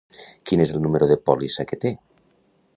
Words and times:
Quin 0.51 0.63
és 0.65 0.73
el 0.77 0.81
número 0.85 1.09
de 1.13 1.19
pòlissa 1.29 1.69
que 1.73 1.81
té? 1.87 1.95